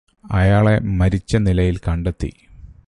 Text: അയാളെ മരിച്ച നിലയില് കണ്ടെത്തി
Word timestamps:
അയാളെ 0.31 0.79
മരിച്ച 0.79 1.35
നിലയില് 1.37 1.79
കണ്ടെത്തി 1.87 2.31